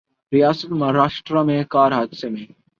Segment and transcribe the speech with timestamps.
[0.31, 2.45] ریاست مہاراشٹرا میں کار حادثے میں